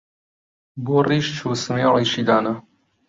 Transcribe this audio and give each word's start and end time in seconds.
بۆ 0.83 0.97
ڕیش 1.07 1.25
چوو 1.37 1.51
سمێڵیشی 1.63 2.23
دانا 2.27 2.53